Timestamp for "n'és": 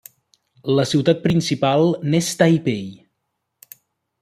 2.15-2.31